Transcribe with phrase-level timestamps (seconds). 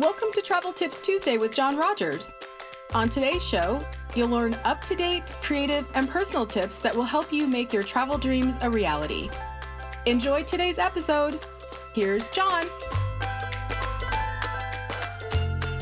[0.00, 2.32] Welcome to Travel Tips Tuesday with John Rogers.
[2.94, 3.78] On today's show,
[4.14, 7.82] you'll learn up to date, creative, and personal tips that will help you make your
[7.82, 9.28] travel dreams a reality.
[10.06, 11.38] Enjoy today's episode.
[11.92, 12.64] Here's John.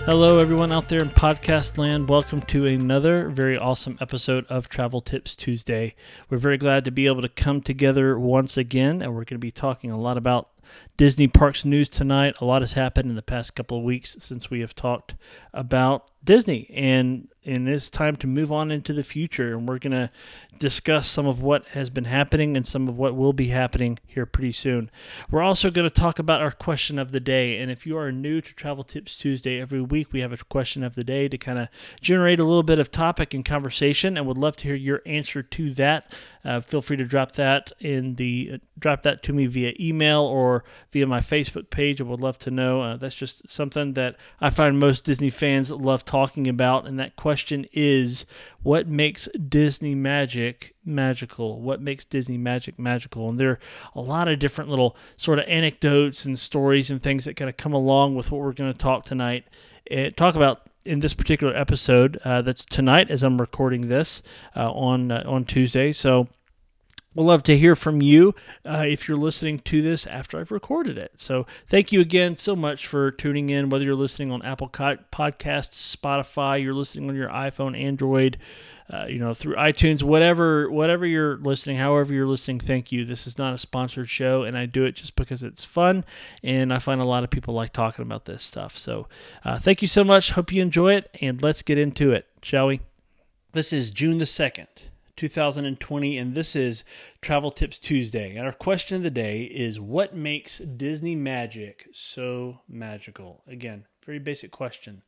[0.04, 2.08] Hello, everyone out there in podcast land.
[2.08, 5.94] Welcome to another very awesome episode of Travel Tips Tuesday.
[6.28, 9.38] We're very glad to be able to come together once again, and we're going to
[9.38, 10.48] be talking a lot about
[10.96, 12.36] Disney Parks news tonight.
[12.40, 15.14] A lot has happened in the past couple of weeks since we have talked
[15.52, 19.54] about Disney, and and it's time to move on into the future.
[19.54, 20.10] And we're going to
[20.58, 24.26] discuss some of what has been happening and some of what will be happening here
[24.26, 24.90] pretty soon.
[25.30, 27.58] We're also going to talk about our question of the day.
[27.58, 30.84] And if you are new to Travel Tips Tuesday, every week we have a question
[30.84, 31.68] of the day to kind of
[32.02, 35.42] generate a little bit of topic and conversation, and would love to hear your answer
[35.42, 36.12] to that.
[36.44, 40.20] Uh, feel free to drop that in the uh, drop that to me via email
[40.20, 42.00] or via my Facebook page.
[42.00, 42.82] I would love to know.
[42.82, 46.17] Uh, that's just something that I find most Disney fans love talking
[46.48, 46.86] about.
[46.86, 48.26] And that question is
[48.62, 51.60] what makes Disney magic magical?
[51.60, 53.28] What makes Disney magic magical?
[53.28, 53.58] And there are
[53.94, 57.56] a lot of different little sort of anecdotes and stories and things that kind of
[57.56, 59.44] come along with what we're going to talk tonight.
[59.90, 64.22] Uh, talk about in this particular episode uh, that's tonight as I'm recording this
[64.56, 65.92] uh, on uh, on Tuesday.
[65.92, 66.28] So
[67.18, 68.32] We'll love to hear from you
[68.64, 71.14] uh, if you're listening to this after I've recorded it.
[71.16, 73.70] So, thank you again so much for tuning in.
[73.70, 78.38] Whether you're listening on Apple Podcasts, Spotify, you're listening on your iPhone, Android,
[78.88, 83.04] uh, you know, through iTunes, whatever, whatever you're listening, however you're listening, thank you.
[83.04, 86.04] This is not a sponsored show, and I do it just because it's fun,
[86.44, 88.78] and I find a lot of people like talking about this stuff.
[88.78, 89.08] So,
[89.44, 90.30] uh, thank you so much.
[90.30, 92.78] Hope you enjoy it, and let's get into it, shall we?
[93.54, 94.68] This is June the second.
[95.18, 96.84] 2020, and this is
[97.20, 98.36] Travel Tips Tuesday.
[98.36, 103.42] And our question of the day is What makes Disney magic so magical?
[103.48, 105.02] Again, very basic question.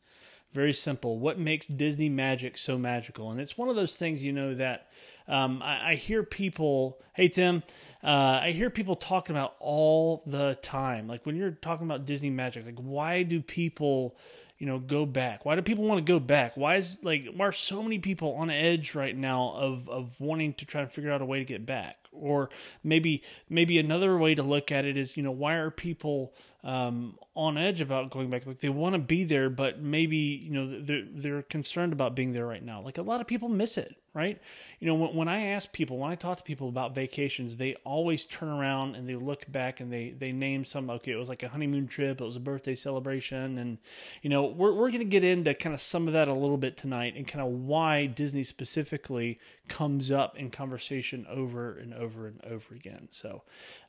[0.53, 1.19] Very simple.
[1.19, 3.31] What makes Disney magic so magical?
[3.31, 4.89] And it's one of those things, you know, that
[5.29, 7.63] um, I, I, hear people, hey, Tim,
[8.03, 11.07] uh, I hear people talking about all the time.
[11.07, 14.17] Like when you're talking about Disney magic, like why do people
[14.61, 15.47] you know, go back?
[15.47, 16.57] Why do people want to go back?
[16.57, 20.53] Why is like why are so many people on edge right now of of wanting
[20.55, 22.00] to try to figure out a way to get back?
[22.13, 22.51] Or
[22.83, 27.17] maybe maybe another way to look at it is, you know, why are people um,
[27.35, 28.47] on edge about going back.
[28.47, 32.33] Like they want to be there, but maybe you know they're they're concerned about being
[32.33, 32.81] there right now.
[32.81, 34.41] Like a lot of people miss it, right?
[34.81, 37.75] You know, when, when I ask people, when I talk to people about vacations, they
[37.85, 40.91] always turn around and they look back and they they name some.
[40.91, 43.79] Okay, it was like a honeymoon trip, it was a birthday celebration, and
[44.23, 46.77] you know we're we're gonna get into kind of some of that a little bit
[46.77, 49.39] tonight and kind of why Disney specifically
[49.69, 53.07] comes up in conversation over and over and over again.
[53.11, 53.43] So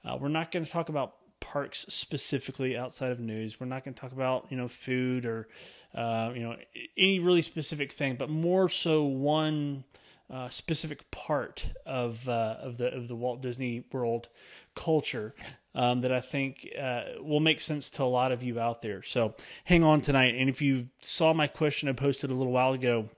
[0.05, 3.59] uh, we're not to talk about parks specifically outside of news.
[3.59, 5.49] We're not going to talk about you know food or
[5.93, 6.55] uh, you know
[6.97, 9.83] any really specific thing, but more so one
[10.31, 14.30] uh, specific part of uh, of the of the Walt Disney World
[14.75, 15.36] culture
[15.75, 19.02] um, that I think uh, will make sense to a lot of you out there.
[19.03, 22.74] So hang on tonight, and if you saw my question I posted a little while
[22.74, 23.09] ago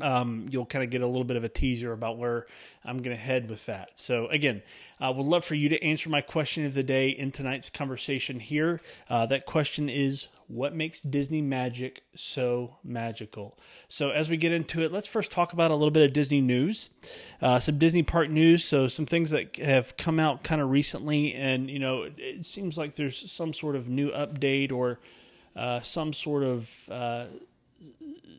[0.00, 2.46] um, you'll kind of get a little bit of a teaser about where
[2.84, 3.90] I'm going to head with that.
[3.96, 4.62] So, again,
[4.98, 8.40] I would love for you to answer my question of the day in tonight's conversation
[8.40, 8.80] here.
[9.10, 13.58] Uh, that question is What makes Disney magic so magical?
[13.88, 16.40] So, as we get into it, let's first talk about a little bit of Disney
[16.40, 16.90] news,
[17.42, 18.64] uh, some Disney park news.
[18.64, 22.78] So, some things that have come out kind of recently, and you know, it seems
[22.78, 24.98] like there's some sort of new update or
[25.54, 27.26] uh, some sort of uh,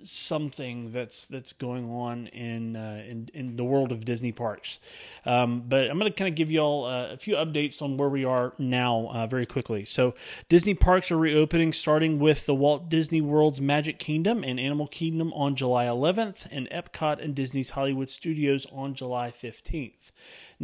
[0.03, 4.79] something that's that's going on in uh, in in the world of Disney parks.
[5.25, 7.97] Um, but I'm going to kind of give you all uh, a few updates on
[7.97, 9.85] where we are now uh, very quickly.
[9.85, 10.15] So
[10.49, 15.31] Disney parks are reopening, starting with the Walt Disney World's Magic Kingdom and Animal Kingdom
[15.33, 20.11] on July 11th, and Epcot and Disney's Hollywood Studios on July 15th.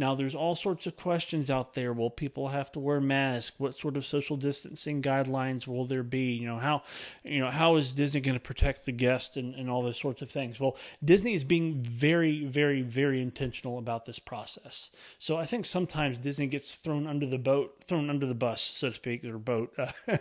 [0.00, 1.92] Now, there's all sorts of questions out there.
[1.92, 3.58] Will people have to wear masks?
[3.58, 6.32] What sort of social distancing guidelines will there be?
[6.32, 6.84] You know, how,
[7.22, 8.92] you know, how is Disney going to protect the
[9.36, 10.58] and, and all those sorts of things?
[10.60, 14.90] Well, Disney is being very, very, very intentional about this process.
[15.18, 18.88] So I think sometimes Disney gets thrown under the boat, thrown under the bus, so
[18.88, 19.92] to speak, or boat, uh,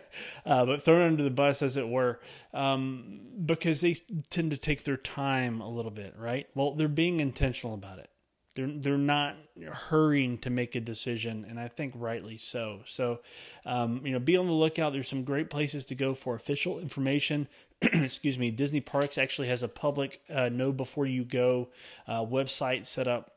[0.46, 2.20] uh, but thrown under the bus, as it were,
[2.54, 3.96] um, because they
[4.30, 6.48] tend to take their time a little bit, right?
[6.56, 8.10] Well, they're being intentional about it.
[8.60, 9.38] They're they're not
[9.72, 12.82] hurrying to make a decision, and I think rightly so.
[12.86, 13.20] So,
[13.66, 14.92] um, you know, be on the lookout.
[14.92, 17.48] There's some great places to go for official information.
[17.82, 18.52] Excuse me.
[18.52, 21.70] Disney Parks actually has a public uh, know before you go
[22.06, 23.32] uh, website set up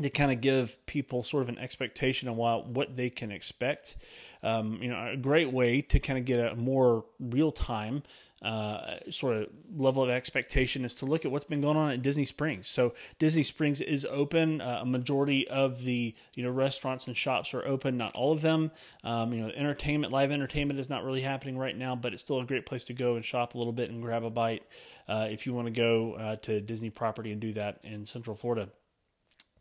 [0.00, 3.96] to kind of give people sort of an expectation on what, what they can expect.
[4.44, 8.04] Um, you know, a great way to kind of get a more real time
[8.42, 12.02] uh, sort of level of expectation is to look at what's been going on at
[12.02, 12.68] Disney Springs.
[12.68, 14.60] So Disney Springs is open.
[14.60, 17.96] Uh, a majority of the you know restaurants and shops are open.
[17.96, 18.70] Not all of them.
[19.04, 22.40] Um, you know, entertainment, live entertainment is not really happening right now, but it's still
[22.40, 24.64] a great place to go and shop a little bit and grab a bite
[25.08, 28.36] uh, if you want to go uh, to Disney property and do that in Central
[28.36, 28.68] Florida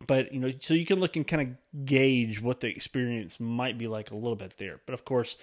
[0.07, 3.77] but you know so you can look and kind of gauge what the experience might
[3.77, 5.37] be like a little bit there but of course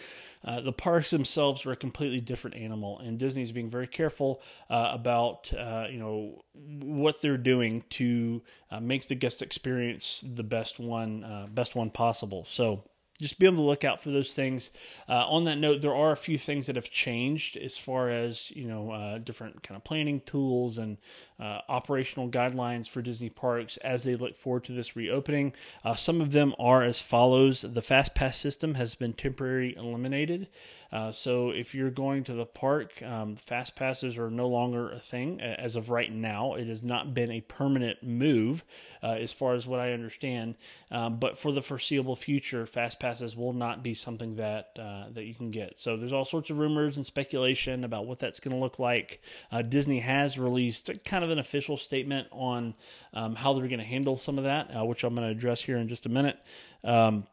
[0.44, 4.90] uh, the parks themselves are a completely different animal and disney's being very careful uh,
[4.92, 10.78] about uh, you know what they're doing to uh, make the guest experience the best
[10.78, 12.84] one uh, best one possible so
[13.22, 14.70] just be on the lookout for those things.
[15.08, 18.50] Uh, on that note, there are a few things that have changed as far as
[18.50, 20.98] you know uh, different kind of planning tools and
[21.42, 25.52] uh, operational guidelines for Disney parks as they look forward to this reopening.
[25.84, 30.46] Uh, some of them are as follows: the Fast Pass system has been temporarily eliminated.
[30.92, 35.00] Uh, so if you're going to the park, um, fast passes are no longer a
[35.00, 36.54] thing as of right now.
[36.54, 38.62] It has not been a permanent move,
[39.02, 40.56] uh, as far as what I understand.
[40.90, 45.24] Um, but for the foreseeable future, fast passes will not be something that uh, that
[45.24, 45.80] you can get.
[45.80, 49.22] So there's all sorts of rumors and speculation about what that's going to look like.
[49.70, 52.74] Disney has released kind of an official statement on
[53.12, 55.60] um, how they're going to handle some of that, uh, which I'm going to address
[55.60, 56.38] here in just a minute.
[56.84, 57.26] Um,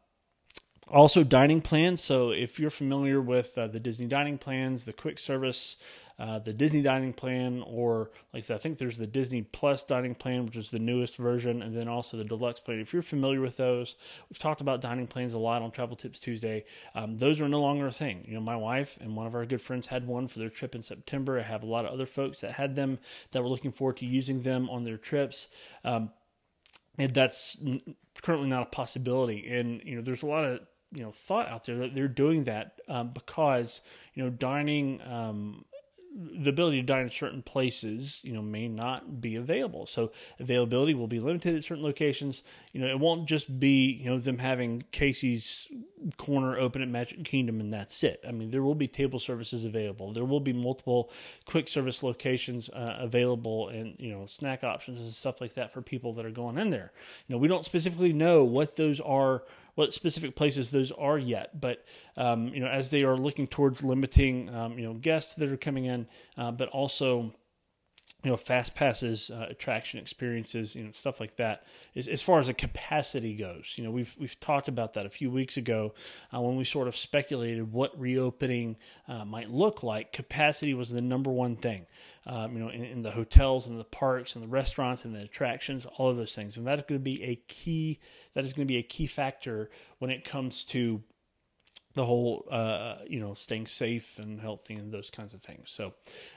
[0.87, 2.01] also, dining plans.
[2.01, 5.77] So, if you're familiar with uh, the Disney dining plans, the quick service,
[6.19, 10.45] uh, the Disney dining plan, or like I think there's the Disney Plus dining plan,
[10.45, 12.79] which is the newest version, and then also the deluxe plan.
[12.79, 13.95] If you're familiar with those,
[14.29, 16.65] we've talked about dining plans a lot on Travel Tips Tuesday.
[16.93, 18.25] Um, those are no longer a thing.
[18.27, 20.75] You know, my wife and one of our good friends had one for their trip
[20.75, 21.39] in September.
[21.39, 22.99] I have a lot of other folks that had them
[23.31, 25.47] that were looking forward to using them on their trips.
[25.85, 26.11] Um,
[26.97, 27.55] and that's
[28.21, 29.47] currently not a possibility.
[29.49, 30.59] And you know, there's a lot of
[30.91, 33.81] you know thought out there that they're doing that um, because
[34.13, 35.65] you know dining um,
[36.15, 39.85] the ability to dine in certain places, you know, may not be available.
[39.85, 42.43] So availability will be limited at certain locations.
[42.73, 45.67] You know, it won't just be you know them having Casey's
[46.17, 48.23] corner open at Magic Kingdom and that's it.
[48.27, 50.11] I mean, there will be table services available.
[50.13, 51.11] There will be multiple
[51.45, 55.81] quick service locations uh, available, and you know, snack options and stuff like that for
[55.81, 56.91] people that are going in there.
[57.27, 59.43] You know, we don't specifically know what those are
[59.75, 61.59] what specific places those are yet.
[61.59, 61.85] But
[62.17, 65.57] um, you know, as they are looking towards limiting, um, you know, guests that are
[65.57, 66.07] coming in,
[66.37, 67.33] uh, but also
[68.23, 71.63] you know fast passes uh, attraction experiences you know stuff like that
[71.95, 73.73] as, as far as a capacity goes.
[73.77, 75.93] You know we've we've talked about that a few weeks ago
[76.33, 78.77] uh, when we sort of speculated what reopening
[79.07, 80.11] uh, might look like.
[80.11, 81.85] Capacity was the number one thing
[82.25, 85.21] um, you know in, in, the hotels and the parks and the restaurants and the
[85.21, 86.57] attractions all of those things.
[86.57, 87.99] And that is going to be a key
[88.33, 89.69] that is going to be a key factor
[89.99, 91.01] when it comes to
[91.95, 95.71] the whole uh, you know staying safe and healthy and those kinds of things.
[95.71, 95.93] So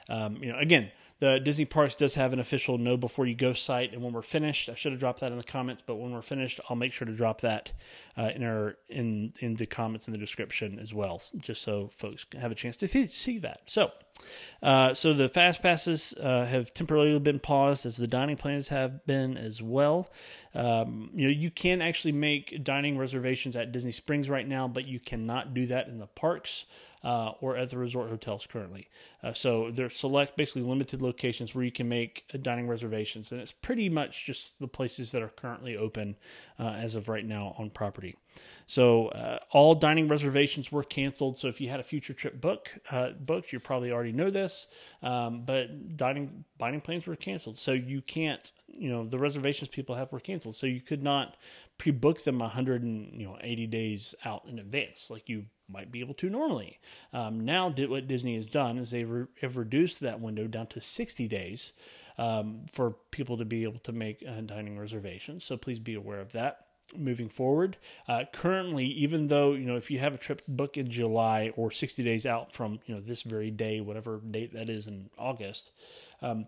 [0.09, 3.53] um, you know again the Disney Parks does have an official know before you go
[3.53, 6.11] site, and when we're finished, I should have dropped that in the comments, but when
[6.11, 7.71] we're finished, I'll make sure to drop that
[8.17, 12.25] uh, in our in in the comments in the description as well, just so folks
[12.39, 13.61] have a chance to see that.
[13.65, 13.91] So,
[14.61, 19.05] uh, so the fast passes uh, have temporarily been paused, as the dining plans have
[19.05, 20.09] been as well.
[20.53, 24.85] Um, you know, you can actually make dining reservations at Disney Springs right now, but
[24.85, 26.65] you cannot do that in the parks
[27.03, 28.87] uh, or at the resort hotels currently.
[29.21, 33.51] Uh, so they're select, basically limited locations where you can make dining reservations, and it's
[33.51, 36.15] pretty much just the places that are currently open
[36.59, 38.15] uh, as of right now on property.
[38.65, 41.37] So uh, all dining reservations were canceled.
[41.37, 44.67] So if you had a future trip book uh, booked, you probably already know this,
[45.01, 47.57] um, but dining dining plans were canceled.
[47.57, 50.55] So you can't, you know, the reservations people have were canceled.
[50.55, 51.35] So you could not
[51.77, 56.79] pre-book them 180 days out in advance like you might be able to normally.
[57.13, 60.81] Um, now, what Disney has done is they re- have reduced that window down to
[60.81, 61.73] 60 days
[62.17, 65.45] um, for people to be able to make uh, dining reservations.
[65.45, 67.77] So please be aware of that moving forward.
[68.07, 71.71] Uh, currently, even though you know if you have a trip booked in July or
[71.71, 75.71] 60 days out from you know this very day, whatever date that is in August.
[76.21, 76.47] Um,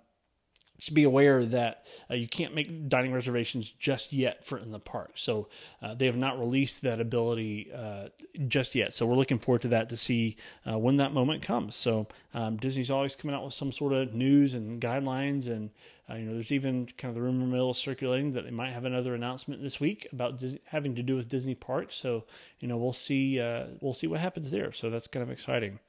[0.81, 4.79] to be aware that uh, you can't make dining reservations just yet for in the
[4.79, 5.11] park.
[5.15, 5.47] So
[5.81, 8.09] uh, they have not released that ability uh,
[8.47, 8.93] just yet.
[8.93, 10.35] So we're looking forward to that to see
[10.69, 11.75] uh, when that moment comes.
[11.75, 15.69] So um, Disney's always coming out with some sort of news and guidelines, and
[16.09, 18.85] uh, you know there's even kind of the rumor mill circulating that they might have
[18.85, 21.95] another announcement this week about Disney, having to do with Disney parks.
[21.95, 22.25] So
[22.59, 24.71] you know we'll see uh, we'll see what happens there.
[24.73, 25.79] So that's kind of exciting.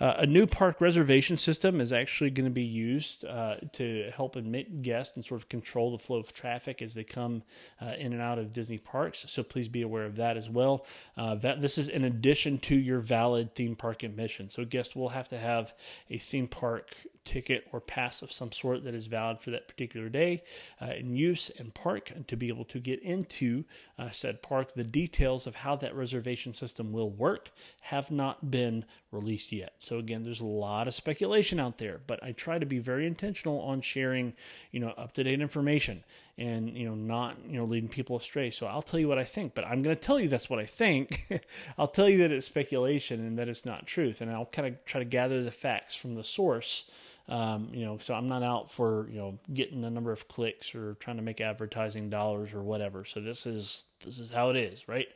[0.00, 4.36] Uh, a new park reservation system is actually going to be used uh, to help
[4.36, 7.42] admit guests and sort of control the flow of traffic as they come
[7.80, 9.24] uh, in and out of Disney parks.
[9.28, 10.86] So please be aware of that as well.
[11.16, 14.50] Uh, that this is in addition to your valid theme park admission.
[14.50, 15.74] So guests will have to have
[16.10, 16.94] a theme park
[17.24, 20.42] ticket or pass of some sort that is valid for that particular day
[20.80, 23.64] uh, in use and park to be able to get into
[23.98, 24.74] uh, said park.
[24.74, 27.50] The details of how that reservation system will work
[27.82, 29.74] have not been released yet.
[29.78, 33.06] So again, there's a lot of speculation out there, but I try to be very
[33.06, 34.34] intentional on sharing,
[34.70, 36.04] you know, up to date information
[36.36, 38.50] and you know not you know leading people astray.
[38.50, 40.58] So I'll tell you what I think, but I'm going to tell you that's what
[40.58, 41.44] I think.
[41.78, 44.84] I'll tell you that it's speculation and that it's not truth, and I'll kind of
[44.84, 46.90] try to gather the facts from the source
[47.28, 50.74] um, you know, so I'm not out for you know getting a number of clicks
[50.74, 53.04] or trying to make advertising dollars or whatever.
[53.04, 55.08] So this is this is how it is, right?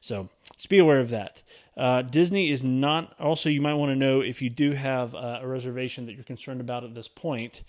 [0.00, 1.42] So just be aware of that.
[1.76, 3.14] Uh, Disney is not.
[3.20, 6.24] Also, you might want to know if you do have uh, a reservation that you're
[6.24, 7.62] concerned about at this point.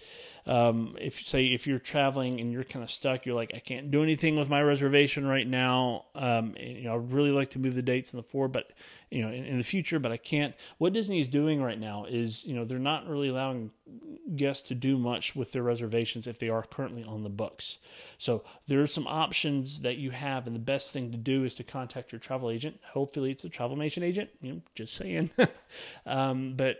[0.46, 3.92] Um, if say if you're traveling and you're kind of stuck, you're like, I can't
[3.92, 6.06] do anything with my reservation right now.
[6.16, 8.72] Um, and, you know, I'd really like to move the dates in the four, but
[9.10, 10.54] you know, in, in the future, but I can't.
[10.78, 13.72] What Disney is doing right now is, you know, they're not really allowing
[14.36, 17.78] guests to do much with their reservations if they are currently on the books.
[18.18, 21.54] So there are some options that you have, and the best thing to do is
[21.56, 22.80] to contact your travel agent.
[22.92, 23.97] Hopefully, it's a travel agent.
[24.04, 25.30] Agent, you know, just saying.
[26.06, 26.78] um, but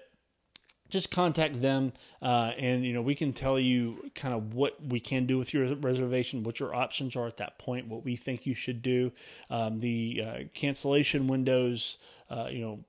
[0.90, 5.02] just contact them uh, and you know we can tell you kind of what we
[5.02, 8.46] can do with your reservation what your options are at that point what we think
[8.46, 9.12] you should do
[9.50, 11.98] um, the uh, cancellation windows
[12.30, 12.80] uh, you know,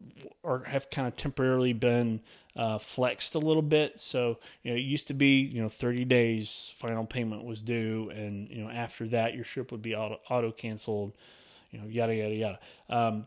[0.43, 2.21] or have kind of temporarily been
[2.57, 4.01] uh, flexed a little bit.
[4.01, 8.11] So, you know, it used to be, you know, 30 days final payment was due,
[8.11, 11.13] and you know, after that, your ship would be auto, auto canceled.
[11.71, 12.59] You know, yada yada yada.
[12.89, 13.27] Um,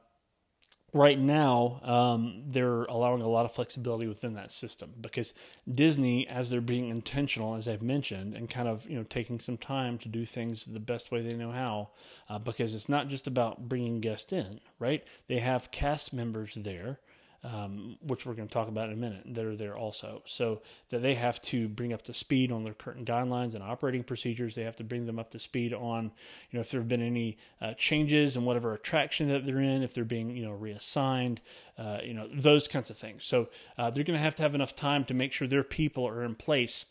[0.93, 5.33] right now um, they're allowing a lot of flexibility within that system because
[5.73, 9.57] disney as they're being intentional as i've mentioned and kind of you know taking some
[9.57, 11.89] time to do things the best way they know how
[12.29, 15.03] uh, because it's not just about bringing guests in right?
[15.27, 16.99] They have cast members there
[17.43, 20.21] um, which we're going to talk about in a minute, that are there also.
[20.25, 24.03] So that they have to bring up to speed on their current guidelines and operating
[24.03, 24.55] procedures.
[24.55, 26.11] They have to bring them up to speed on,
[26.49, 29.81] you know, if there have been any uh, changes in whatever attraction that they're in,
[29.83, 31.41] if they're being, you know, reassigned,
[31.77, 33.25] uh, you know, those kinds of things.
[33.25, 36.07] So uh, they're going to have to have enough time to make sure their people
[36.07, 36.85] are in place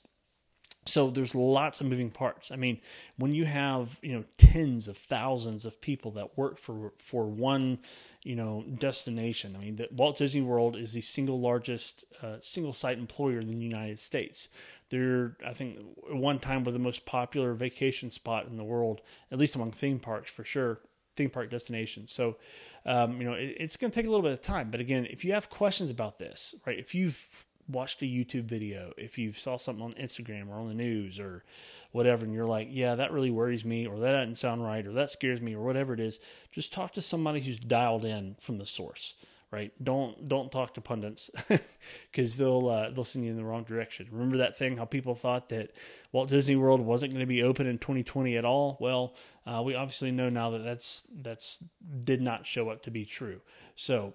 [0.90, 2.50] so there's lots of moving parts.
[2.50, 2.80] I mean,
[3.16, 7.78] when you have you know tens of thousands of people that work for for one
[8.22, 9.56] you know destination.
[9.56, 13.48] I mean, the, Walt Disney World is the single largest uh, single site employer in
[13.48, 14.48] the United States.
[14.90, 15.78] They're I think
[16.08, 20.00] one time were the most popular vacation spot in the world, at least among theme
[20.00, 20.80] parks for sure
[21.16, 22.12] theme park destinations.
[22.12, 22.36] So,
[22.86, 24.70] um, you know, it, it's going to take a little bit of time.
[24.70, 28.92] But again, if you have questions about this, right, if you've watched a YouTube video,
[28.96, 31.44] if you saw something on Instagram or on the news or
[31.92, 34.92] whatever, and you're like, yeah, that really worries me, or that doesn't sound right, or
[34.92, 36.20] that scares me, or whatever it is,
[36.52, 39.14] just talk to somebody who's dialed in from the source.
[39.52, 39.72] Right?
[39.82, 41.28] Don't don't talk to pundits
[42.12, 44.06] because they'll uh, they'll send you in the wrong direction.
[44.12, 44.76] Remember that thing?
[44.76, 45.72] How people thought that
[46.12, 48.76] Walt Disney World wasn't going to be open in 2020 at all?
[48.78, 51.58] Well, uh, we obviously know now that that's that's
[52.04, 53.40] did not show up to be true.
[53.74, 54.14] So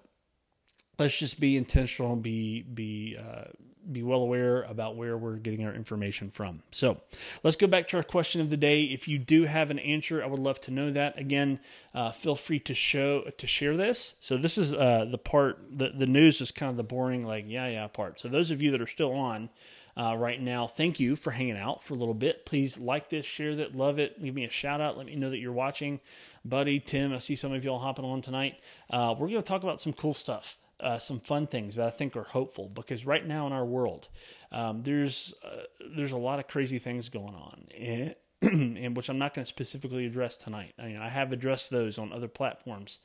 [0.97, 3.45] let's just be intentional, be be uh,
[3.91, 6.63] be well aware about where we're getting our information from.
[6.71, 7.01] So
[7.43, 8.83] let's go back to our question of the day.
[8.83, 11.19] If you do have an answer, I would love to know that.
[11.19, 11.59] Again,
[11.93, 14.15] uh, feel free to show to share this.
[14.19, 17.45] So this is uh, the part the the news is kind of the boring like
[17.47, 18.19] yeah yeah part.
[18.19, 19.49] So those of you that are still on.
[19.97, 20.67] Uh, right now.
[20.67, 22.45] Thank you for hanging out for a little bit.
[22.45, 24.21] Please like this, share that, love it.
[24.21, 24.97] Give me a shout out.
[24.97, 26.01] Let me know that you're watching.
[26.43, 28.59] Buddy, Tim, I see some of y'all hopping on tonight.
[28.89, 31.89] Uh, we're going to talk about some cool stuff uh, some fun things that I
[31.89, 34.09] think are hopeful because right now in our world,
[34.51, 35.63] um, there's uh,
[35.95, 39.49] there's a lot of crazy things going on, and, and which I'm not going to
[39.49, 40.73] specifically address tonight.
[40.77, 42.99] I, mean, I have addressed those on other platforms,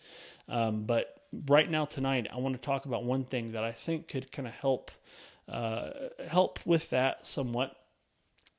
[0.48, 4.08] um, but right now tonight I want to talk about one thing that I think
[4.08, 4.90] could kind of help
[5.48, 5.90] uh,
[6.28, 7.76] help with that somewhat,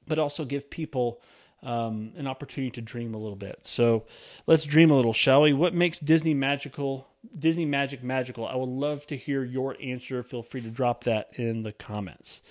[0.07, 1.21] but also give people.
[1.63, 3.59] Um, an opportunity to dream a little bit.
[3.61, 4.07] So
[4.47, 5.53] let's dream a little, shall we?
[5.53, 8.47] What makes Disney magical Disney Magic magical?
[8.47, 10.23] I would love to hear your answer.
[10.23, 12.41] Feel free to drop that in the comments.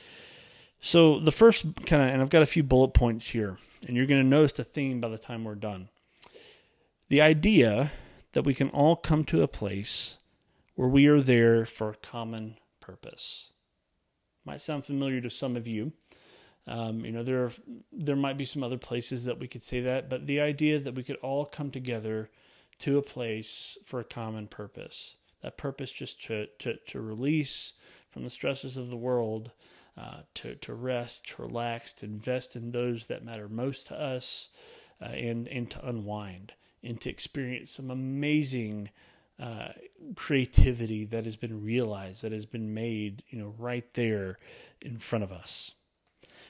[0.81, 4.07] So, the first kind of, and I've got a few bullet points here, and you're
[4.07, 5.89] going to notice the theme by the time we're done.
[7.09, 7.93] The idea
[8.33, 10.17] that we can all come to a place
[10.75, 13.51] where we are there for a common purpose.
[14.45, 15.93] Might sound familiar to some of you.
[16.67, 17.53] Um, you know, there are,
[17.93, 20.95] there might be some other places that we could say that, but the idea that
[20.95, 22.31] we could all come together
[22.81, 25.17] to a place for a common purpose.
[25.43, 27.73] That purpose just to, to, to release
[28.11, 29.53] from the stresses of the world,
[29.97, 34.49] uh, to, to rest, to relax, to invest in those that matter most to us,
[35.01, 38.91] uh, and, and to unwind and to experience some amazing
[39.39, 39.69] uh,
[40.17, 44.39] creativity that has been realized, that has been made, you know, right there
[44.81, 45.73] in front of us.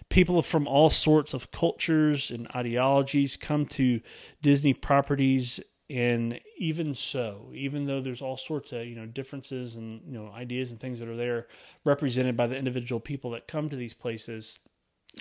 [0.09, 4.01] People from all sorts of cultures and ideologies come to
[4.43, 10.01] Disney properties and even so even though there's all sorts of you know differences and
[10.07, 11.47] you know ideas and things that are there
[11.85, 14.61] represented by the individual people that come to these places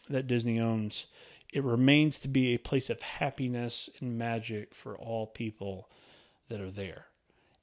[0.10, 1.08] that Disney owns
[1.52, 5.90] it remains to be a place of happiness and magic for all people
[6.48, 7.06] that are there.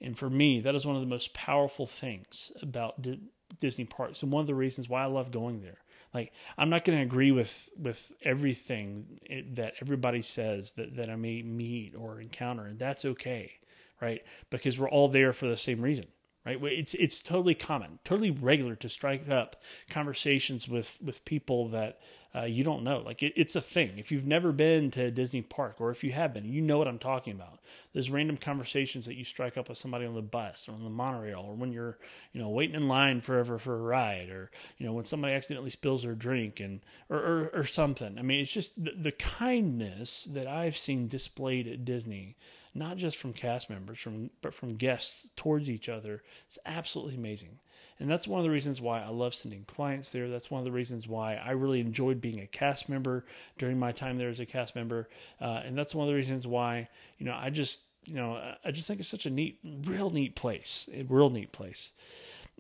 [0.01, 3.21] And for me that is one of the most powerful things about D-
[3.61, 5.79] Disney parks and one of the reasons why I love going there
[6.17, 9.21] like I'm not going to agree with with everything
[9.53, 13.53] that everybody says that that I may meet or encounter, and that's okay,
[14.01, 14.23] right?
[14.49, 16.07] Because we're all there for the same reason,
[16.47, 16.63] right?
[16.63, 19.61] It's it's totally common, totally regular to strike up
[19.91, 21.99] conversations with with people that
[22.35, 22.99] uh, you don't know.
[22.99, 23.99] Like it, it's a thing.
[23.99, 26.87] If you've never been to Disney Park, or if you have been, you know what
[26.87, 27.59] I'm talking about.
[27.93, 30.91] There's random conversations that you strike up with somebody on the bus or on the
[30.91, 31.99] monorail, or when you're,
[32.33, 35.71] you know, waiting in line forever for a ride, or you know, when somebody accidentally
[35.71, 38.19] spills their drink and or or, or something.
[38.19, 42.37] I mean, it's just the, the kindness that I've seen displayed at Disney
[42.77, 46.23] not just from cast members, from but from guests towards each other.
[46.47, 47.59] It's absolutely amazing.
[47.99, 50.29] And that's one of the reasons why I love sending clients there.
[50.29, 53.25] That's one of the reasons why I really enjoyed being a cast member
[53.57, 55.09] during my time there as a cast member.
[55.41, 58.71] Uh, and that's one of the reasons why, you know, I just, you know, I
[58.71, 61.93] just think it's such a neat, real neat place, a real neat place.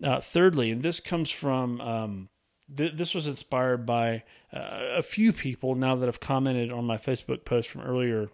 [0.02, 2.28] Uh, thirdly, and this comes from, um,
[2.74, 6.96] th- this was inspired by uh, a few people now that have commented on my
[6.96, 8.30] Facebook post from earlier,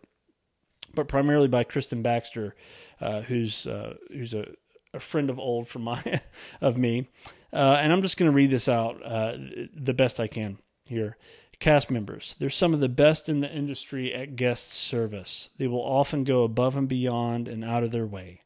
[0.95, 2.55] but primarily by Kristen Baxter,
[3.01, 4.49] uh, who's uh, who's a
[4.95, 6.21] a friend of old from my
[6.61, 7.09] of me,
[7.53, 9.37] uh, and I'm just going to read this out uh,
[9.75, 11.17] the best I can here.
[11.59, 15.51] Cast members, they're some of the best in the industry at guest service.
[15.59, 18.43] They will often go above and beyond and out of their way.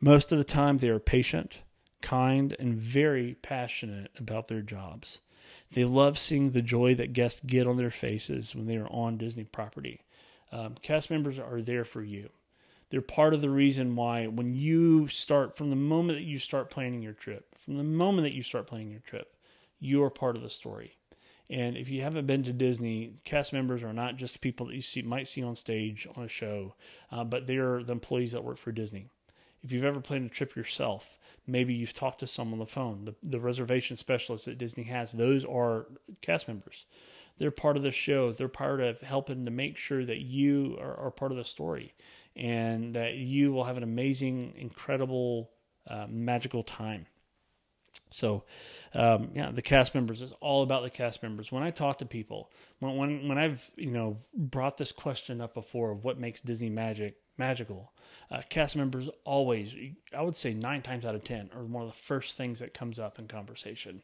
[0.00, 1.58] Most of the time, they are patient,
[2.02, 5.20] kind, and very passionate about their jobs.
[5.70, 9.16] They love seeing the joy that guests get on their faces when they are on
[9.16, 10.00] Disney property.
[10.56, 12.30] Um, cast members are there for you.
[12.88, 16.70] They're part of the reason why when you start, from the moment that you start
[16.70, 19.36] planning your trip, from the moment that you start planning your trip,
[19.78, 20.96] you are part of the story.
[21.50, 24.82] And if you haven't been to Disney, cast members are not just people that you
[24.82, 26.74] see might see on stage on a show,
[27.12, 29.08] uh, but they are the employees that work for Disney.
[29.62, 33.04] If you've ever planned a trip yourself, maybe you've talked to someone on the phone.
[33.04, 35.86] The, the reservation specialists that Disney has, those are
[36.22, 36.86] cast members.
[37.38, 38.32] They're part of the show.
[38.32, 41.94] They're part of helping to make sure that you are, are part of the story
[42.34, 45.50] and that you will have an amazing, incredible,
[45.88, 47.06] uh, magical time.
[48.10, 48.44] So,
[48.94, 51.50] um, yeah, the cast members is all about the cast members.
[51.50, 55.54] When I talk to people, when when when I've you know brought this question up
[55.54, 57.92] before of what makes Disney magic magical,
[58.30, 59.74] uh, cast members always,
[60.16, 62.74] I would say nine times out of ten, are one of the first things that
[62.74, 64.02] comes up in conversation.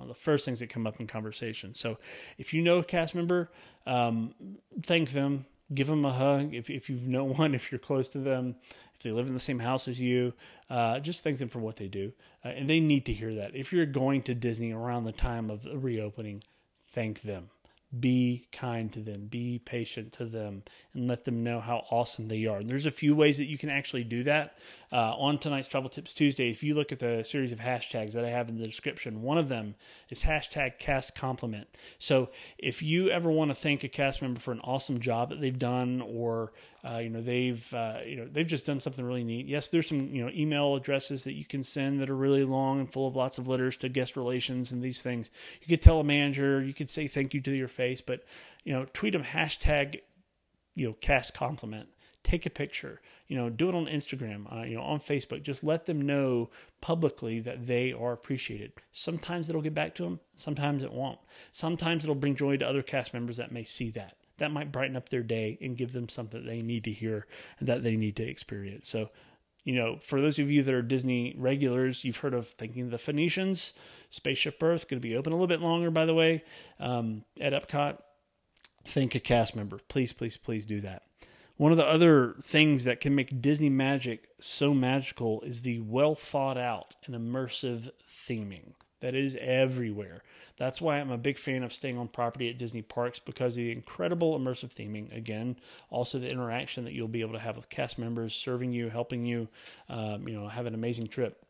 [0.00, 1.74] One of the first things that come up in conversation.
[1.74, 1.98] So,
[2.38, 3.50] if you know a cast member,
[3.86, 4.34] um,
[4.82, 8.18] thank them, give them a hug if if you know one, if you're close to
[8.18, 8.56] them,
[8.94, 10.32] if they live in the same house as you.
[10.70, 12.12] Uh, just thank them for what they do,
[12.46, 13.54] uh, and they need to hear that.
[13.54, 16.42] If you're going to Disney around the time of reopening,
[16.88, 17.50] thank them
[17.98, 20.62] be kind to them, be patient to them,
[20.94, 22.58] and let them know how awesome they are.
[22.58, 24.56] And there's a few ways that you can actually do that.
[24.92, 28.24] Uh, on tonight's Travel Tips Tuesday, if you look at the series of hashtags that
[28.24, 29.74] I have in the description, one of them
[30.08, 31.66] is hashtag cast compliment.
[31.98, 35.40] So if you ever want to thank a cast member for an awesome job that
[35.40, 39.24] they've done, or uh, you know they've uh, you know they've just done something really
[39.24, 39.46] neat.
[39.46, 42.80] Yes, there's some you know email addresses that you can send that are really long
[42.80, 45.30] and full of lots of letters to guest relations and these things.
[45.60, 48.24] You could tell a manager, you could say thank you to your face, but
[48.64, 50.00] you know tweet them hashtag
[50.74, 51.88] you know cast compliment.
[52.22, 53.00] Take a picture.
[53.28, 55.42] You know do it on instagram uh, you know on facebook.
[55.42, 56.48] Just let them know
[56.80, 58.72] publicly that they are appreciated.
[58.90, 61.18] Sometimes it'll get back to them sometimes it won't.
[61.52, 64.96] Sometimes it'll bring joy to other cast members that may see that that might brighten
[64.96, 67.26] up their day and give them something they need to hear
[67.58, 69.08] and that they need to experience so
[69.64, 72.98] you know, for those of you that are Disney regulars, you've heard of thanking the
[72.98, 73.74] Phoenicians.
[74.08, 76.42] Spaceship Earth going to be open a little bit longer, by the way,
[76.78, 77.98] um, at Epcot.
[78.84, 79.78] Think a cast member.
[79.88, 81.02] Please, please, please do that.
[81.58, 86.14] One of the other things that can make Disney Magic so magical is the well
[86.14, 90.22] thought out and immersive theming that is everywhere.
[90.56, 93.62] That's why I'm a big fan of staying on property at Disney parks because of
[93.62, 95.14] the incredible immersive theming.
[95.16, 95.56] Again,
[95.88, 99.24] also the interaction that you'll be able to have with cast members serving you, helping
[99.24, 99.48] you,
[99.88, 101.44] um, you know, have an amazing trip.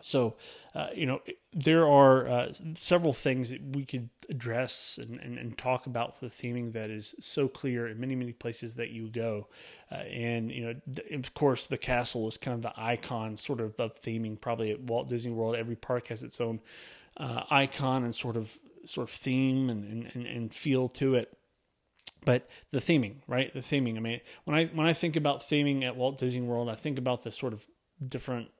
[0.00, 0.36] So,
[0.74, 1.20] uh, you know,
[1.52, 6.26] there are uh, several things that we could address and, and, and, talk about for
[6.26, 9.48] the theming that is so clear in many, many places that you go.
[9.90, 10.74] Uh, and, you know,
[11.12, 14.80] of course, the castle is kind of the icon sort of of theming, probably at
[14.80, 15.56] Walt Disney World.
[15.56, 16.60] Every park has its own
[17.16, 21.36] uh, icon and sort of sort of theme and, and, and feel to it
[22.24, 25.84] but the theming right the theming i mean when i when i think about theming
[25.84, 27.66] at walt disney world i think about the sort of
[28.06, 28.50] different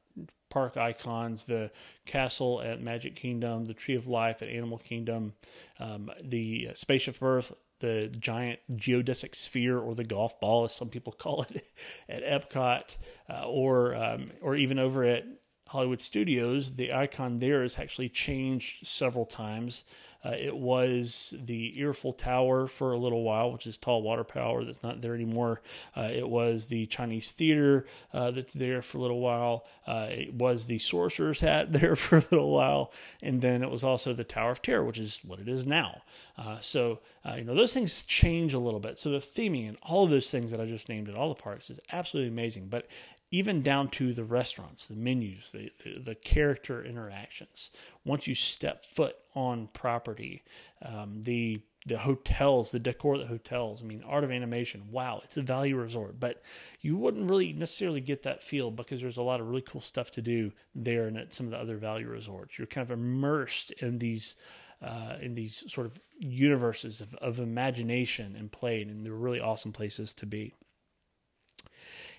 [0.50, 1.70] park icons the
[2.06, 5.34] castle at Magic Kingdom, the Tree of Life at Animal Kingdom,
[5.78, 11.12] um, the Spaceship Earth, the giant geodesic sphere or the golf ball, as some people
[11.18, 11.66] call it,
[12.08, 12.96] at Epcot,
[13.30, 15.24] uh, or um, or even over at
[15.68, 19.84] Hollywood Studios, the icon there has actually changed several times.
[20.24, 24.64] Uh, it was the Earful Tower for a little while, which is tall water power
[24.64, 25.60] that's not there anymore.
[25.96, 29.64] Uh, it was the Chinese Theater uh, that's there for a little while.
[29.86, 32.92] Uh, it was the Sorcerer's Hat there for a little while.
[33.22, 36.02] And then it was also the Tower of Terror, which is what it is now.
[36.36, 38.98] Uh, so, uh, you know, those things change a little bit.
[38.98, 41.40] So the theming and all of those things that I just named at all the
[41.40, 42.68] parks is absolutely amazing.
[42.68, 42.86] But
[43.30, 47.70] even down to the restaurants, the menus, the, the, the, character interactions.
[48.04, 50.42] Once you step foot on property,
[50.82, 53.82] um, the the hotels, the decor of the hotels.
[53.82, 54.88] I mean, art of animation.
[54.90, 56.42] Wow, it's a value resort, but
[56.80, 60.10] you wouldn't really necessarily get that feel because there's a lot of really cool stuff
[60.12, 62.58] to do there and at some of the other value resorts.
[62.58, 64.36] You're kind of immersed in these.
[64.80, 69.72] Uh, in these sort of universes of, of imagination and play, and they're really awesome
[69.72, 70.54] places to be.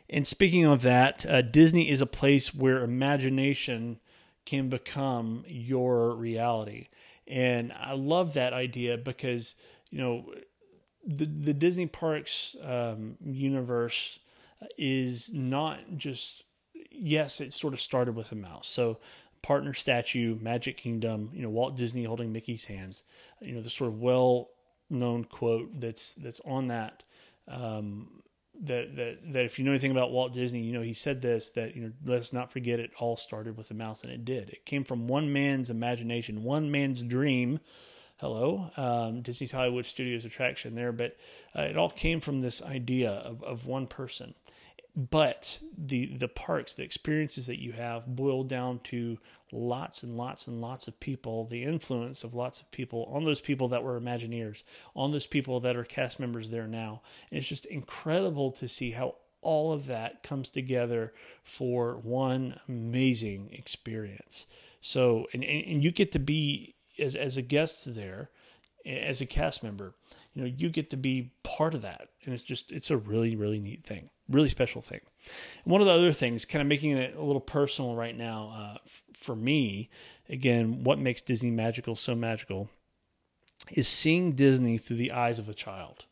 [0.10, 4.00] And speaking of that, uh, Disney is a place where imagination
[4.46, 6.88] can become your reality.
[7.28, 9.56] And I love that idea because,
[9.92, 10.34] you know,
[11.06, 14.20] the, the Disney Parks um, universe
[14.78, 16.44] is not just,
[16.92, 18.68] yes, it sort of started with a mouse.
[18.68, 18.98] So,
[19.42, 23.04] partner statue, Magic Kingdom, you know, Walt Disney holding Mickey's hands,
[23.40, 24.50] you know, the sort of well
[24.90, 27.04] known quote that's that's on that
[27.48, 28.22] um,
[28.64, 31.50] that that that if you know anything about Walt Disney, you know he said this
[31.52, 34.50] that you know let's not forget it all started with a mouse, and it did.
[34.50, 37.60] It came from one man's imagination, one man's dream.
[38.18, 41.16] Hello, um, Disney's Hollywood Studios attraction there, but
[41.58, 44.34] uh, it all came from this idea of of one person
[45.00, 49.18] but the the parks the experiences that you have boil down to
[49.54, 53.40] lots and lots and lots of people the influence of lots of people on those
[53.40, 54.64] people that were imagineers
[54.96, 57.02] on those people that are cast members there now.
[57.32, 63.52] And it's just incredible to see how all of that comes together for one amazing
[63.54, 64.48] experience.
[64.82, 68.32] So and, and you get to be as as a guest there
[68.86, 69.94] as a cast member
[70.34, 72.10] you know you get to be part of that.
[72.26, 75.02] And it's just it's a really really neat thing really special thing.
[75.64, 78.78] One of the other things kind of making it a little personal right now uh,
[78.86, 79.90] f- for me
[80.30, 82.70] again what makes disney magical so magical
[83.72, 86.06] is seeing disney through the eyes of a child.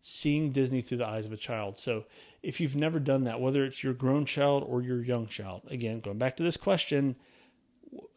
[0.00, 1.80] Seeing disney through the eyes of a child.
[1.80, 2.04] So
[2.42, 6.00] if you've never done that whether it's your grown child or your young child again
[6.00, 7.16] going back to this question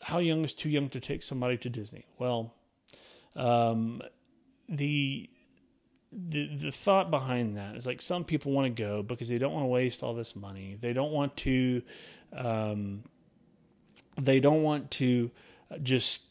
[0.01, 2.05] how young is too young to take somebody to disney?
[2.17, 2.53] Well
[3.35, 4.01] um,
[4.67, 5.29] the
[6.11, 9.53] the the thought behind that is like some people want to go because they don't
[9.53, 10.77] want to waste all this money.
[10.79, 11.81] They don't want to
[12.33, 13.03] um,
[14.19, 15.31] they don't want to
[15.83, 16.23] just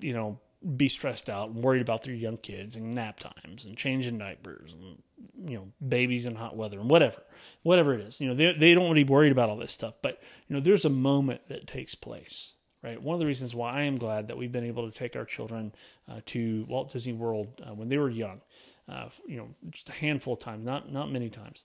[0.00, 0.38] you know
[0.76, 4.72] be stressed out and worried about their young kids and nap times and changing diapers
[4.72, 7.20] and you know babies in hot weather and whatever
[7.62, 9.72] whatever it is you know they they don't want to be worried about all this
[9.72, 13.00] stuff but you know there's a moment that takes place right?
[13.00, 15.24] One of the reasons why I am glad that we've been able to take our
[15.24, 15.72] children
[16.10, 18.40] uh, to Walt Disney World uh, when they were young,
[18.88, 21.64] uh, you know, just a handful of times, not not many times,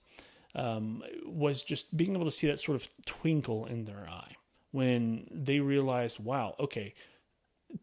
[0.54, 4.36] um, was just being able to see that sort of twinkle in their eye
[4.70, 6.94] when they realized, wow, okay,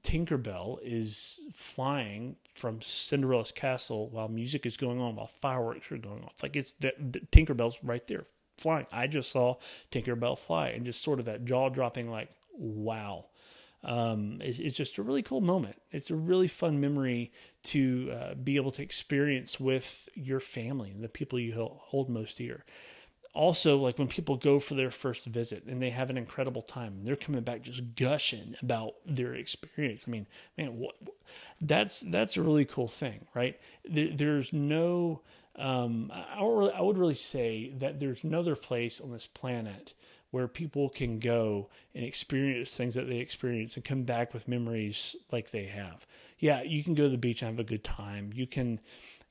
[0.04, 6.24] Tinkerbell is flying from Cinderella's castle while music is going on, while fireworks are going
[6.24, 6.42] off.
[6.42, 8.24] Like it's the, the, Tinkerbell's right there
[8.58, 8.88] flying.
[8.92, 9.56] I just saw
[9.92, 13.26] Tinkerbell fly, and just sort of that jaw dropping, like, wow.
[13.86, 15.80] Um, it's, it's, just a really cool moment.
[15.92, 17.32] It's a really fun memory
[17.66, 22.40] to uh, be able to experience with your family and the people you hold most
[22.40, 22.66] dear.
[23.36, 27.02] Also, like when people go for their first visit and they have an incredible time,
[27.04, 30.06] they're coming back just gushing about their experience.
[30.08, 30.26] I mean,
[30.58, 30.96] man, what,
[31.62, 33.60] that's that's a really cool thing, right?
[33.88, 35.22] There, there's no,
[35.58, 39.94] um, I, really, I would really say that there's no other place on this planet
[40.36, 45.16] where people can go and experience things that they experience and come back with memories
[45.32, 46.06] like they have.
[46.40, 48.32] Yeah, you can go to the beach and have a good time.
[48.36, 48.82] You can,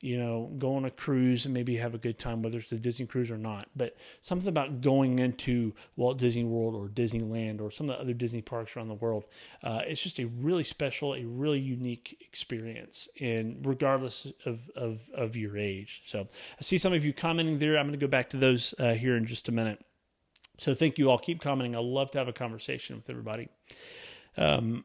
[0.01, 2.79] you know, go on a cruise and maybe have a good time, whether it's a
[2.79, 3.69] Disney cruise or not.
[3.77, 8.15] But something about going into Walt Disney World or Disneyland or some of the other
[8.15, 9.27] Disney parks around the world,
[9.63, 15.37] uh, it's just a really special, a really unique experience, and regardless of, of, of
[15.37, 16.01] your age.
[16.07, 17.77] So I see some of you commenting there.
[17.77, 19.85] I'm going to go back to those uh, here in just a minute.
[20.59, 21.19] So thank you all.
[21.19, 21.75] Keep commenting.
[21.75, 23.49] I love to have a conversation with everybody.
[24.37, 24.85] Um,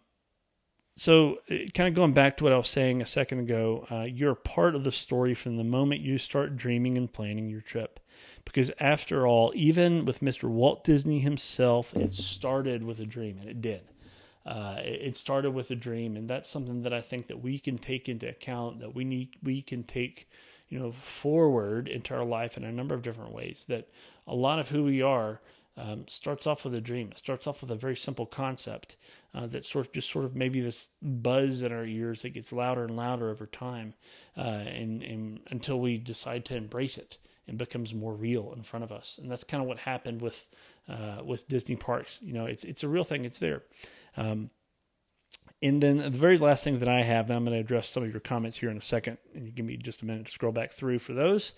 [1.00, 4.02] so, uh, kind of going back to what I was saying a second ago, uh,
[4.02, 8.02] you're part of the story from the moment you start dreaming and planning your trip.
[8.44, 10.50] Because after all, even with Mr.
[10.50, 13.84] Walt Disney himself, it started with a dream, and it did.
[14.46, 17.78] Uh, it started with a dream, and that's something that I think that we can
[17.78, 18.82] take into account.
[18.82, 20.28] That we need, we can take,
[20.68, 23.64] you know, forward into our life in a number of different ways.
[23.70, 23.88] That
[24.28, 25.40] a lot of who we are
[25.80, 27.10] um, starts off with a dream.
[27.12, 28.98] It starts off with a very simple concept
[29.34, 32.52] uh, that sort of just sort of maybe this buzz in our ears that gets
[32.52, 33.94] louder and louder over time,
[34.38, 38.84] uh, and, and until we decide to embrace it and becomes more real in front
[38.84, 39.20] of us.
[39.22, 40.48] And that's kind of what happened with
[40.89, 42.20] uh, with Disney parks.
[42.22, 43.24] You know, it's it's a real thing.
[43.24, 43.63] It's there.
[44.18, 44.50] Um,
[45.62, 48.12] and then the very last thing that I have, I'm going to address some of
[48.12, 50.54] your comments here in a second, and you give me just a minute to scroll
[50.54, 51.52] back through for those.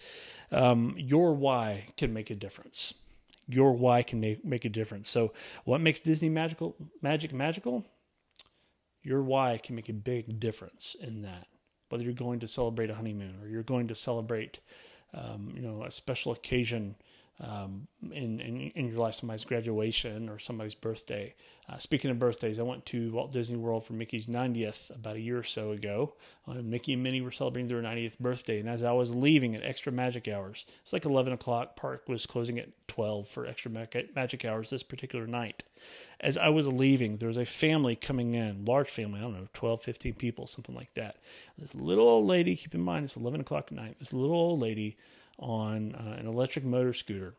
[0.51, 2.95] Um, your why can make a difference
[3.47, 5.09] your why can make, make a difference.
[5.09, 5.33] So,
[5.65, 7.85] what makes Disney magical magic magical?
[9.03, 11.47] Your why can make a big difference in that.
[11.89, 14.59] Whether you're going to celebrate a honeymoon or you're going to celebrate,
[15.13, 16.95] um, you know, a special occasion
[17.41, 21.33] um, in, in, in your life, somebody's graduation or somebody's birthday.
[21.67, 25.19] Uh, speaking of birthdays, I went to Walt Disney World for Mickey's 90th about a
[25.19, 26.13] year or so ago.
[26.47, 29.63] Uh, Mickey and Minnie were celebrating their 90th birthday, and as I was leaving at
[29.63, 31.75] extra magic hours, it's like 11 o'clock.
[31.75, 35.63] Park was closing at 12 for extra magic hours this particular night.
[36.19, 39.47] As I was leaving, there was a family coming in, large family, I don't know,
[39.53, 41.15] 12, 15 people, something like that.
[41.57, 44.59] This little old lady, keep in mind it's 11 o'clock at night, this little old
[44.59, 44.97] lady
[45.41, 47.35] on uh, an electric motor scooter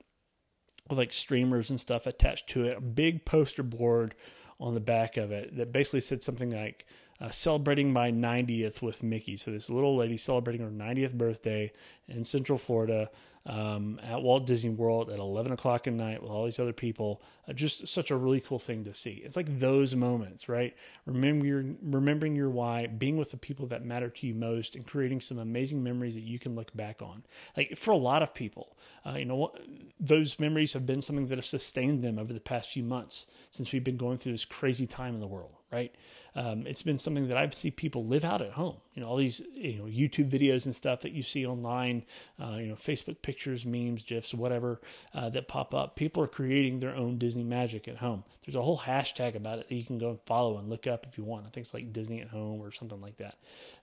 [0.88, 4.14] with like streamers and stuff attached to it, a big poster board
[4.60, 6.86] on the back of it that basically said something like
[7.20, 9.36] uh, celebrating my 90th with Mickey.
[9.36, 11.72] So this little lady celebrating her 90th birthday
[12.08, 13.10] in Central Florida
[13.44, 17.22] um, at Walt Disney World at 11 o'clock at night with all these other people.
[17.48, 19.20] Uh, just such a really cool thing to see.
[19.24, 20.76] It's like those moments, right?
[21.06, 25.20] Remember remembering your why, being with the people that matter to you most, and creating
[25.20, 27.24] some amazing memories that you can look back on.
[27.56, 29.52] Like for a lot of people, uh, you know,
[29.98, 33.72] those memories have been something that have sustained them over the past few months since
[33.72, 35.94] we've been going through this crazy time in the world, right?
[36.34, 38.76] Um, it's been something that I've seen people live out at home.
[38.94, 42.04] You know, all these you know YouTube videos and stuff that you see online,
[42.38, 44.80] uh, you know, Facebook pictures, memes, gifs, whatever
[45.14, 45.96] uh, that pop up.
[45.96, 48.24] People are creating their own Disney magic at home.
[48.44, 51.06] There's a whole hashtag about it that you can go and follow and look up
[51.08, 51.46] if you want.
[51.46, 53.36] I think it's like Disney at home or something like that.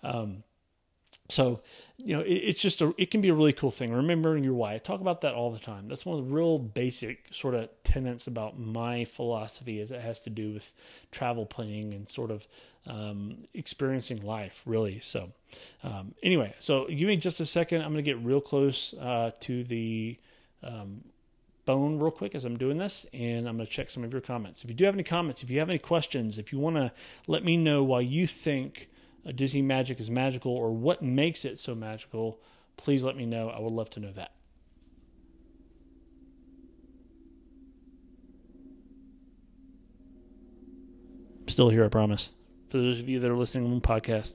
[0.03, 0.43] Um,
[1.29, 1.61] so,
[1.97, 3.93] you know, it, it's just a, it can be a really cool thing.
[3.93, 4.73] Remembering your why.
[4.73, 5.87] I talk about that all the time.
[5.87, 10.19] That's one of the real basic sort of tenets about my philosophy as it has
[10.21, 10.73] to do with
[11.11, 12.47] travel planning and sort of
[12.87, 14.99] um, experiencing life, really.
[14.99, 15.31] So,
[15.83, 17.83] um, anyway, so give me just a second.
[17.83, 20.17] I'm going to get real close uh, to the
[20.63, 21.03] um,
[21.67, 24.21] phone real quick as I'm doing this, and I'm going to check some of your
[24.21, 24.63] comments.
[24.63, 26.91] If you do have any comments, if you have any questions, if you want to
[27.27, 28.89] let me know why you think
[29.35, 32.39] Disney magic is magical or what makes it so magical,
[32.77, 33.49] please let me know.
[33.49, 34.31] I would love to know that.
[41.41, 42.29] I'm still here, I promise.
[42.69, 44.33] For those of you that are listening on the podcast.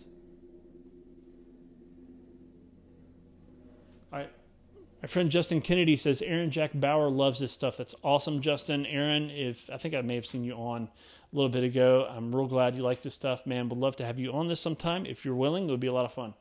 [5.02, 7.76] My friend Justin Kennedy says Aaron Jack Bauer loves this stuff.
[7.76, 8.86] That's awesome, Justin.
[8.86, 10.88] Aaron, if I think I may have seen you on
[11.34, 12.06] a little bit ago.
[12.08, 13.68] I'm real glad you like this stuff, man.
[13.68, 15.04] Would love to have you on this sometime.
[15.04, 16.34] If you're willing, it would be a lot of fun.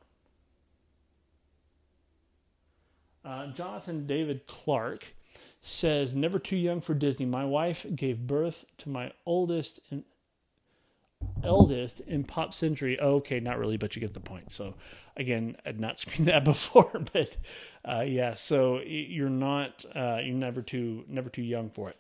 [3.26, 5.16] Uh, Jonathan David Clark
[5.62, 7.26] says, Never too young for Disney.
[7.26, 10.04] My wife gave birth to my oldest and
[11.44, 13.00] eldest in Pop Century.
[13.00, 14.52] Oh, okay, not really, but you get the point.
[14.54, 14.76] So,
[15.18, 17.38] again, I'd not seen that before, but
[17.84, 18.36] uh, yeah.
[18.36, 21.98] So you're not, uh, you're never too, never too young for it.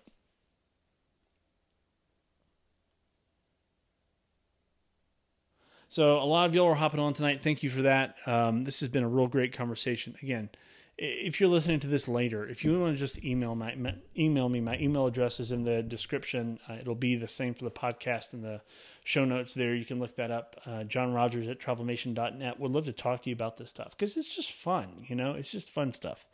[5.94, 7.44] So a lot of y'all are hopping on tonight.
[7.44, 8.16] Thank you for that.
[8.26, 10.16] Um, this has been a real great conversation.
[10.24, 10.50] Again,
[10.98, 13.76] if you're listening to this later, if you want to just email my,
[14.18, 16.58] email me, my email address is in the description.
[16.68, 18.62] Uh, it'll be the same for the podcast and the
[19.04, 19.76] show notes there.
[19.76, 20.60] You can look that up.
[20.66, 22.60] Uh, John Rogers at travelmation.net.
[22.60, 25.06] Would love to talk to you about this stuff because it's just fun.
[25.08, 26.26] You know, it's just fun stuff.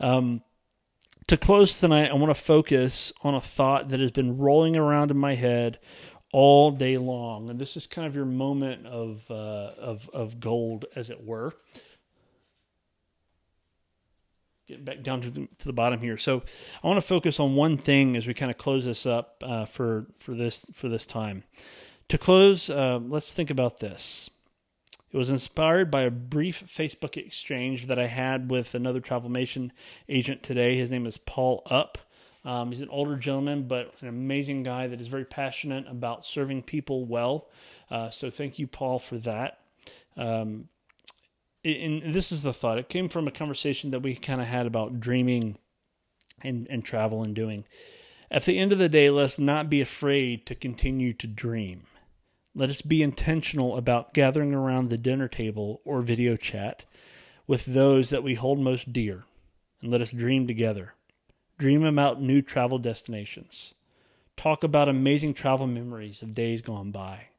[0.00, 0.42] Um,
[1.28, 5.10] to close tonight, I want to focus on a thought that has been rolling around
[5.10, 5.78] in my head
[6.32, 7.50] all day long.
[7.50, 11.54] And this is kind of your moment of, uh, of, of gold, as it were.
[14.68, 16.16] getting back down to the, to the bottom here.
[16.18, 16.42] So
[16.82, 19.64] I want to focus on one thing as we kind of close this up uh,
[19.64, 21.44] for for this for this time.
[22.10, 24.30] To close, uh, let's think about this.
[25.10, 29.70] It was inspired by a brief Facebook exchange that I had with another Travelmation
[30.08, 30.76] agent today.
[30.76, 31.98] His name is Paul Up.
[32.44, 36.62] Um, he's an older gentleman, but an amazing guy that is very passionate about serving
[36.62, 37.48] people well.
[37.90, 39.58] Uh, so thank you, Paul, for that.
[40.16, 40.68] Um,
[41.64, 42.78] and this is the thought.
[42.78, 45.58] It came from a conversation that we kind of had about dreaming
[46.42, 47.64] and, and travel and doing.
[48.30, 51.84] At the end of the day, let's not be afraid to continue to dream.
[52.54, 56.84] Let us be intentional about gathering around the dinner table or video chat
[57.46, 59.24] with those that we hold most dear,
[59.80, 60.94] and let us dream together.
[61.58, 63.74] Dream about new travel destinations.
[64.36, 67.30] Talk about amazing travel memories of days gone by.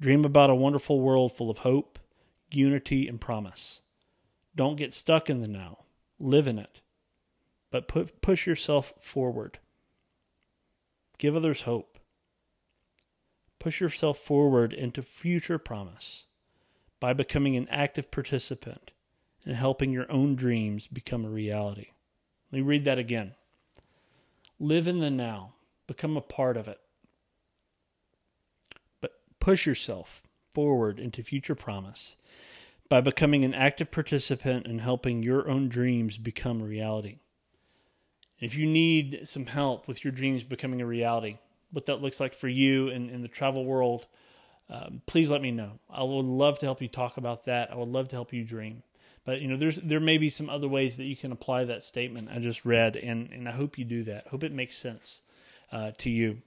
[0.00, 2.00] Dream about a wonderful world full of hope,
[2.50, 3.80] unity, and promise.
[4.56, 5.84] Don't get stuck in the now.
[6.18, 6.80] Live in it.
[7.70, 7.86] But
[8.20, 9.60] push yourself forward.
[11.18, 12.00] Give others hope.
[13.60, 16.26] Push yourself forward into future promise
[16.98, 18.90] by becoming an active participant
[19.46, 21.90] and helping your own dreams become a reality.
[22.50, 23.36] Let me read that again.
[24.62, 25.54] Live in the now,
[25.88, 26.78] become a part of it.
[29.00, 30.22] But push yourself
[30.54, 32.14] forward into future promise
[32.88, 37.18] by becoming an active participant in helping your own dreams become reality.
[38.38, 41.38] If you need some help with your dreams becoming a reality,
[41.72, 44.06] what that looks like for you in, in the travel world,
[44.70, 45.80] um, please let me know.
[45.90, 47.72] I would love to help you talk about that.
[47.72, 48.84] I would love to help you dream.
[49.24, 51.84] But you know, there's there may be some other ways that you can apply that
[51.84, 54.28] statement I just read, and and I hope you do that.
[54.28, 55.22] hope it makes sense
[55.70, 56.42] uh, to you.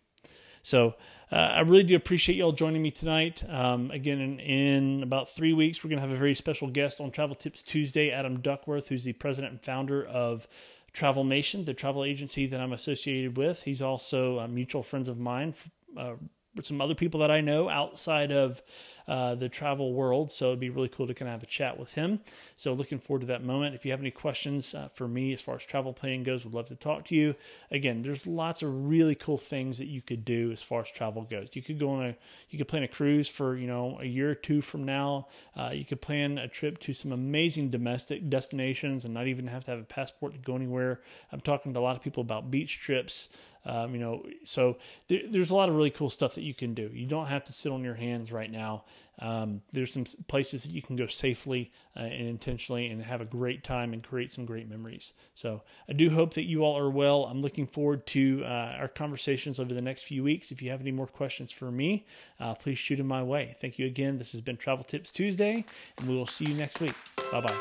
[0.61, 0.95] So
[1.31, 3.47] uh, I really do appreciate y'all joining me tonight.
[3.47, 6.99] Um, again, in, in, about three weeks, we're going to have a very special guest
[6.99, 10.47] on Travel Tips Tuesday, Adam Duckworth, who's the president and founder of
[10.91, 13.61] Travel Nation, the travel agency that I'm associated with.
[13.63, 15.53] He's also a mutual friends of mine.
[15.95, 16.13] Uh,
[16.63, 18.61] some other people that I know outside of
[19.07, 20.31] uh, the travel world.
[20.31, 22.21] So it'd be really cool to kind of have a chat with him.
[22.55, 23.75] So looking forward to that moment.
[23.75, 26.53] If you have any questions uh, for me as far as travel planning goes, would
[26.53, 27.35] love to talk to you.
[27.69, 31.23] Again, there's lots of really cool things that you could do as far as travel
[31.23, 31.49] goes.
[31.53, 32.15] You could go on a,
[32.49, 35.27] you could plan a cruise for you know a year or two from now.
[35.55, 39.63] Uh, you could plan a trip to some amazing domestic destinations and not even have
[39.65, 41.01] to have a passport to go anywhere.
[41.31, 43.29] I'm talking to a lot of people about beach trips.
[43.65, 46.73] Um, you know, so there, there's a lot of really cool stuff that you can
[46.73, 46.89] do.
[46.93, 48.84] You don't have to sit on your hands right now.
[49.19, 53.25] Um, there's some places that you can go safely uh, and intentionally and have a
[53.25, 55.13] great time and create some great memories.
[55.36, 57.25] So I do hope that you all are well.
[57.25, 60.51] I'm looking forward to uh, our conversations over the next few weeks.
[60.51, 62.06] If you have any more questions for me,
[62.39, 63.56] uh, please shoot them my way.
[63.62, 64.17] Thank you again.
[64.17, 65.63] This has been Travel Tips Tuesday,
[65.97, 66.93] and we will see you next week.
[67.32, 67.60] Bye bye.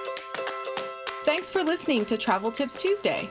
[1.25, 3.29] Thanks for listening to Travel Tips Tuesday.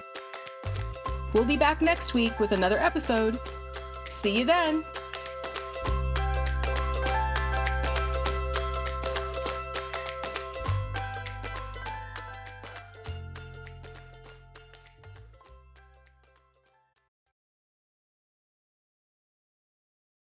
[1.33, 3.39] We'll be back next week with another episode.
[4.09, 4.83] See you then.